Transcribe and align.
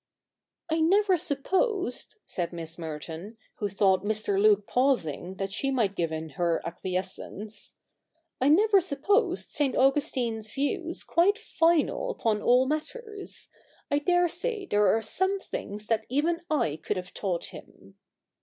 'I 0.71 0.79
never 0.79 1.15
supposed,' 1.15 2.15
said 2.25 2.51
Miss 2.51 2.79
Merton, 2.79 3.37
who 3.57 3.69
thought 3.69 4.03
Mr. 4.03 4.41
Luke 4.41 4.65
pausing 4.65 5.35
that 5.35 5.53
she 5.53 5.69
might 5.69 5.95
give 5.95 6.11
in 6.11 6.29
her 6.29 6.59
acquiescence,' 6.65 7.75
I 8.41 8.49
never 8.49 8.81
supposed 8.81 9.49
St. 9.49 9.75
Augustine's 9.75 10.51
views 10.51 11.03
quite 11.03 11.37
final 11.37 12.09
upon 12.09 12.41
all 12.41 12.65
matters. 12.65 13.49
I 13.91 13.99
dare 13.99 14.27
say 14.27 14.65
there 14.65 14.87
are 14.87 15.03
some 15.03 15.39
things 15.39 15.85
that 15.85 16.07
even 16.09 16.41
I 16.49 16.77
could 16.81 16.97
have 16.97 17.13
taught 17.13 17.49
him.' 17.53 17.99